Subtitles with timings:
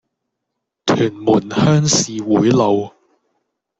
[0.87, 2.91] 屯門鄉事會路